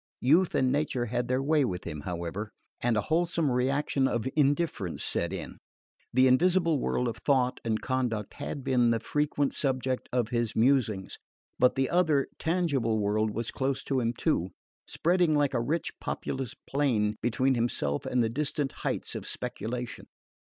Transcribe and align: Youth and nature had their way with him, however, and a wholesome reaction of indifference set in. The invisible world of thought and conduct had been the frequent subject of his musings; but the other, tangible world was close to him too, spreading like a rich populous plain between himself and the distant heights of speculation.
Youth 0.21 0.55
and 0.55 0.71
nature 0.71 1.05
had 1.05 1.27
their 1.27 1.43
way 1.43 1.63
with 1.63 1.83
him, 1.83 1.99
however, 2.01 2.49
and 2.79 2.97
a 2.97 3.01
wholesome 3.01 3.51
reaction 3.51 4.07
of 4.07 4.27
indifference 4.35 5.03
set 5.03 5.31
in. 5.31 5.59
The 6.11 6.27
invisible 6.27 6.79
world 6.79 7.07
of 7.07 7.17
thought 7.17 7.59
and 7.63 7.79
conduct 7.83 8.33
had 8.33 8.63
been 8.63 8.89
the 8.89 8.99
frequent 8.99 9.53
subject 9.53 10.09
of 10.11 10.29
his 10.29 10.55
musings; 10.55 11.19
but 11.59 11.75
the 11.75 11.87
other, 11.87 12.29
tangible 12.39 12.97
world 12.97 13.29
was 13.29 13.51
close 13.51 13.83
to 13.83 13.99
him 13.99 14.13
too, 14.13 14.49
spreading 14.87 15.35
like 15.35 15.53
a 15.53 15.61
rich 15.61 15.91
populous 15.99 16.55
plain 16.67 17.17
between 17.21 17.53
himself 17.53 18.03
and 18.03 18.23
the 18.23 18.27
distant 18.29 18.71
heights 18.81 19.13
of 19.13 19.27
speculation. 19.27 20.07